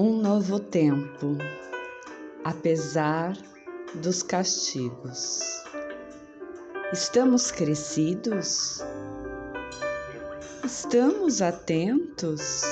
[0.00, 1.36] um novo tempo,
[2.42, 3.36] apesar
[3.96, 5.40] dos castigos.
[6.90, 8.82] Estamos crescidos?
[10.64, 12.62] Estamos atentos?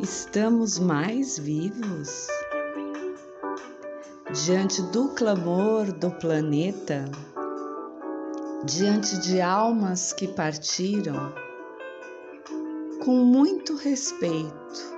[0.00, 2.26] Estamos mais vivos?
[4.46, 7.04] Diante do clamor do planeta,
[8.64, 11.34] diante de almas que partiram,
[13.04, 14.93] com muito respeito,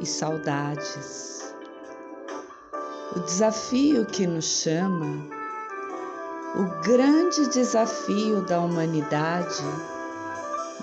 [0.00, 1.54] e saudades.
[3.16, 5.24] O desafio que nos chama,
[6.56, 9.62] o grande desafio da humanidade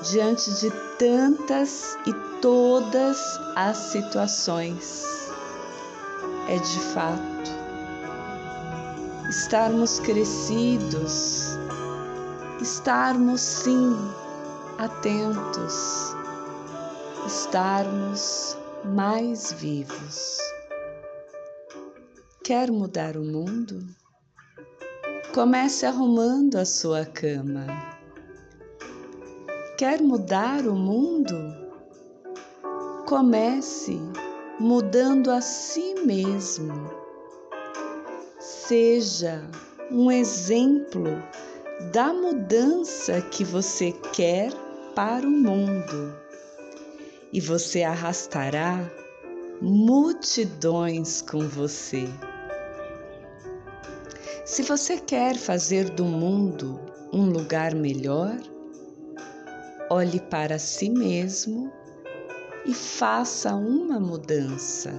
[0.04, 5.30] diante de tantas e todas as situações
[6.48, 7.32] é de fato
[9.30, 11.58] estarmos crescidos,
[12.62, 13.96] estarmos sim
[14.78, 16.14] atentos,
[17.26, 20.38] estarmos mais vivos.
[22.44, 23.86] Quer mudar o mundo?
[25.34, 27.68] Comece arrumando a sua cama.
[29.78, 31.36] Quer mudar o mundo?
[33.08, 34.00] Comece
[34.60, 36.90] mudando a si mesmo.
[38.40, 39.48] Seja
[39.92, 41.06] um exemplo
[41.94, 44.52] da mudança que você quer
[44.96, 46.21] para o mundo
[47.34, 48.90] e você arrastará
[49.62, 52.08] multidões com você.
[54.44, 56.80] Se você quer fazer do mundo
[57.14, 58.36] um lugar melhor,
[59.90, 61.72] olhe para si mesmo
[62.66, 64.92] e faça uma mudança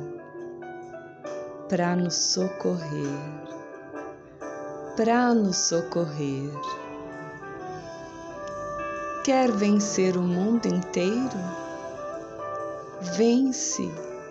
[1.69, 3.19] para nos socorrer,
[4.97, 6.50] para nos socorrer.
[9.25, 11.62] Quer vencer o mundo inteiro?
[13.03, 13.83] Vence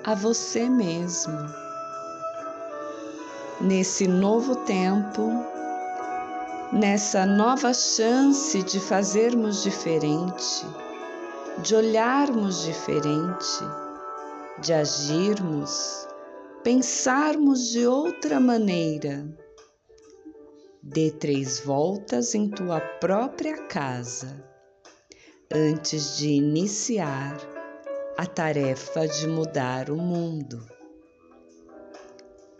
[0.03, 1.37] a você mesmo.
[3.59, 5.29] Nesse novo tempo,
[6.71, 10.65] nessa nova chance de fazermos diferente,
[11.61, 13.59] de olharmos diferente,
[14.59, 16.07] de agirmos,
[16.63, 19.27] pensarmos de outra maneira.
[20.81, 24.49] Dê três voltas em tua própria casa
[25.53, 27.50] antes de iniciar
[28.17, 30.65] a tarefa de mudar o mundo.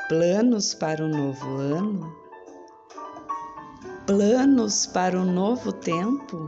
[0.08, 2.16] Planos para o novo ano?
[4.06, 6.46] Planos para o novo tempo?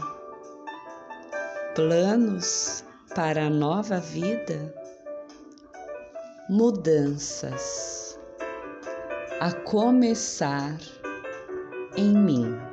[1.75, 2.83] Planos
[3.15, 4.73] para a nova vida?
[6.49, 8.19] Mudanças
[9.39, 10.77] a começar
[11.95, 12.72] em mim.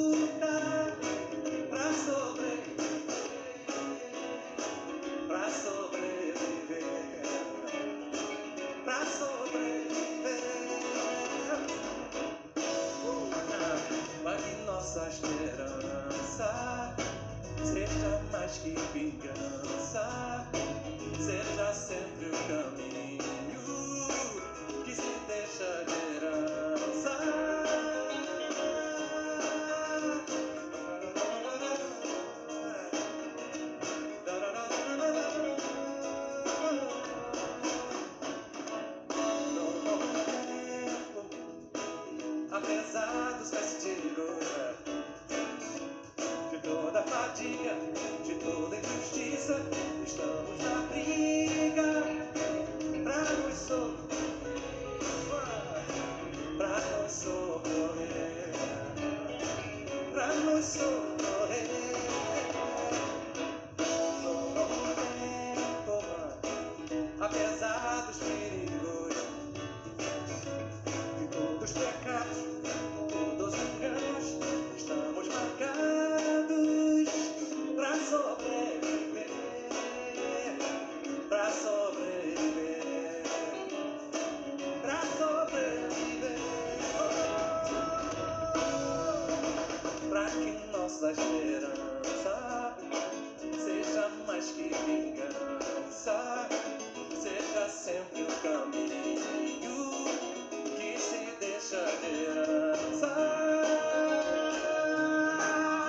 [14.93, 16.93] nossa esperança
[17.63, 20.45] seja mais que vingança,
[21.17, 23.20] seja sempre o caminho.
[42.63, 44.45] Apesar dos castigos,
[46.51, 47.75] de toda fadiga,
[48.25, 49.59] de toda injustiça,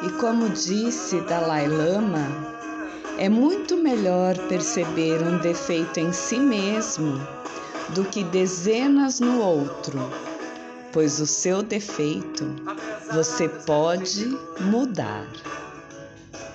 [0.03, 2.27] E como disse Dalai Lama,
[3.19, 7.21] é muito melhor perceber um defeito em si mesmo
[7.91, 9.99] do que dezenas no outro,
[10.93, 12.45] pois o seu defeito
[13.13, 14.27] você pode
[14.61, 15.29] mudar.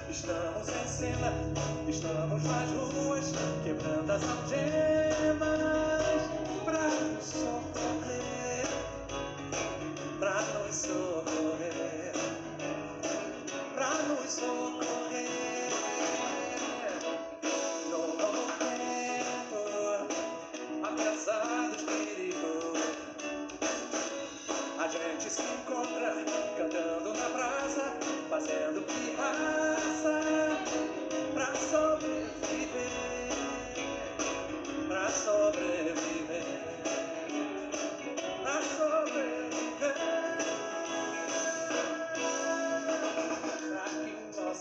[0.09, 1.33] Estamos em cena,
[1.87, 3.31] estamos nas ruas,
[3.63, 4.96] quebrando as algemas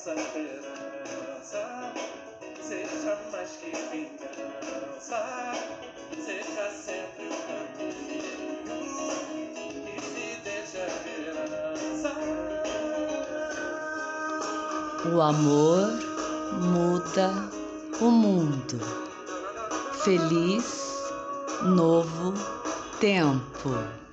[0.06, 1.92] nossa esperança
[2.62, 5.20] seja mais que vingança,
[6.14, 8.70] seja sempre um caminho
[9.84, 12.12] que se deixa esperança.
[15.12, 15.88] O amor
[16.52, 17.28] muda
[18.00, 18.78] o mundo.
[20.04, 20.64] Feliz
[21.62, 22.32] novo
[23.00, 24.05] tempo.